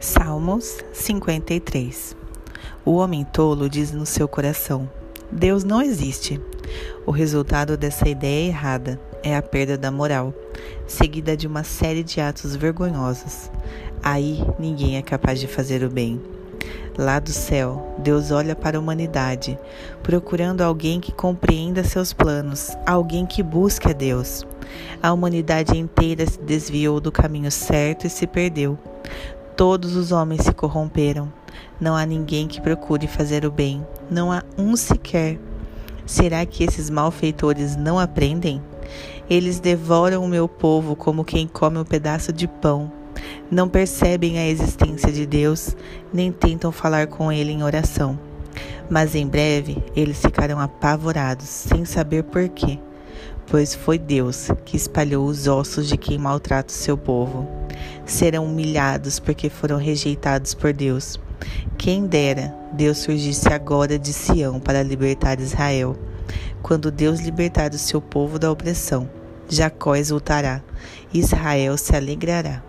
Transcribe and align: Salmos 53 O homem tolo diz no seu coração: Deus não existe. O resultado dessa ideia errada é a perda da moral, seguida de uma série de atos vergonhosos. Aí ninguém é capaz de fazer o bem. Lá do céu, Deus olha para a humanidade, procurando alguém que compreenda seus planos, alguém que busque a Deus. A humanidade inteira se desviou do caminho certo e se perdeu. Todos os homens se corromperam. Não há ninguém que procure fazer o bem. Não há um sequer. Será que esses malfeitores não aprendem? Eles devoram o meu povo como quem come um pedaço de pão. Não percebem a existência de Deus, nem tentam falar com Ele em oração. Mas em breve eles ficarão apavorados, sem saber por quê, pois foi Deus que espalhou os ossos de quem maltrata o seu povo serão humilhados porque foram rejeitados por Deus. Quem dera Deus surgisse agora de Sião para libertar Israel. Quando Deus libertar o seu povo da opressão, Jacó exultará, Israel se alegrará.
Salmos 0.00 0.78
53 0.92 2.16
O 2.84 2.92
homem 2.92 3.24
tolo 3.24 3.68
diz 3.68 3.90
no 3.90 4.06
seu 4.06 4.28
coração: 4.28 4.88
Deus 5.28 5.64
não 5.64 5.82
existe. 5.82 6.40
O 7.04 7.10
resultado 7.10 7.76
dessa 7.76 8.08
ideia 8.08 8.46
errada 8.46 9.00
é 9.24 9.36
a 9.36 9.42
perda 9.42 9.76
da 9.76 9.90
moral, 9.90 10.32
seguida 10.86 11.36
de 11.36 11.48
uma 11.48 11.64
série 11.64 12.04
de 12.04 12.20
atos 12.20 12.54
vergonhosos. 12.54 13.50
Aí 14.00 14.40
ninguém 14.56 14.96
é 14.96 15.02
capaz 15.02 15.40
de 15.40 15.48
fazer 15.48 15.82
o 15.82 15.90
bem. 15.90 16.22
Lá 16.96 17.18
do 17.18 17.32
céu, 17.32 17.96
Deus 17.98 18.30
olha 18.30 18.54
para 18.54 18.76
a 18.76 18.80
humanidade, 18.80 19.58
procurando 20.00 20.62
alguém 20.62 21.00
que 21.00 21.10
compreenda 21.10 21.82
seus 21.82 22.12
planos, 22.12 22.70
alguém 22.86 23.26
que 23.26 23.42
busque 23.42 23.90
a 23.90 23.92
Deus. 23.92 24.46
A 25.02 25.12
humanidade 25.12 25.76
inteira 25.76 26.24
se 26.24 26.40
desviou 26.40 27.00
do 27.00 27.10
caminho 27.10 27.50
certo 27.50 28.06
e 28.06 28.10
se 28.10 28.28
perdeu. 28.28 28.78
Todos 29.58 29.96
os 29.96 30.12
homens 30.12 30.42
se 30.42 30.52
corromperam. 30.52 31.32
Não 31.80 31.96
há 31.96 32.06
ninguém 32.06 32.46
que 32.46 32.60
procure 32.60 33.08
fazer 33.08 33.44
o 33.44 33.50
bem. 33.50 33.84
Não 34.08 34.30
há 34.30 34.44
um 34.56 34.76
sequer. 34.76 35.36
Será 36.06 36.46
que 36.46 36.62
esses 36.62 36.88
malfeitores 36.88 37.74
não 37.74 37.98
aprendem? 37.98 38.62
Eles 39.28 39.58
devoram 39.58 40.24
o 40.24 40.28
meu 40.28 40.46
povo 40.46 40.94
como 40.94 41.24
quem 41.24 41.48
come 41.48 41.76
um 41.76 41.84
pedaço 41.84 42.32
de 42.32 42.46
pão. 42.46 42.92
Não 43.50 43.68
percebem 43.68 44.38
a 44.38 44.46
existência 44.46 45.10
de 45.10 45.26
Deus, 45.26 45.74
nem 46.14 46.30
tentam 46.30 46.70
falar 46.70 47.08
com 47.08 47.32
Ele 47.32 47.50
em 47.50 47.64
oração. 47.64 48.16
Mas 48.88 49.16
em 49.16 49.26
breve 49.26 49.82
eles 49.96 50.20
ficarão 50.20 50.60
apavorados, 50.60 51.48
sem 51.48 51.84
saber 51.84 52.22
por 52.22 52.48
quê, 52.48 52.78
pois 53.48 53.74
foi 53.74 53.98
Deus 53.98 54.52
que 54.64 54.76
espalhou 54.76 55.26
os 55.26 55.48
ossos 55.48 55.88
de 55.88 55.96
quem 55.96 56.16
maltrata 56.16 56.72
o 56.72 56.76
seu 56.76 56.96
povo 56.96 57.57
serão 58.10 58.46
humilhados 58.46 59.18
porque 59.18 59.48
foram 59.48 59.76
rejeitados 59.76 60.54
por 60.54 60.72
Deus. 60.72 61.18
Quem 61.76 62.06
dera 62.06 62.54
Deus 62.72 62.98
surgisse 62.98 63.48
agora 63.52 63.98
de 63.98 64.12
Sião 64.12 64.58
para 64.58 64.82
libertar 64.82 65.40
Israel. 65.40 65.96
Quando 66.62 66.90
Deus 66.90 67.20
libertar 67.20 67.72
o 67.72 67.78
seu 67.78 68.00
povo 68.00 68.38
da 68.38 68.50
opressão, 68.50 69.08
Jacó 69.48 69.94
exultará, 69.94 70.62
Israel 71.12 71.78
se 71.78 71.94
alegrará. 71.94 72.62